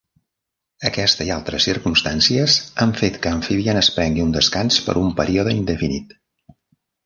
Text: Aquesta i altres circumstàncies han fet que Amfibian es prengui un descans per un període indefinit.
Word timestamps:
Aquesta 0.89 1.27
i 1.27 1.33
altres 1.35 1.67
circumstàncies 1.69 2.57
han 2.85 2.95
fet 3.03 3.21
que 3.27 3.35
Amfibian 3.35 3.83
es 3.85 3.93
prengui 4.01 4.27
un 4.27 4.35
descans 4.41 4.81
per 4.89 4.99
un 5.07 5.15
període 5.23 5.57
indefinit. 5.63 6.21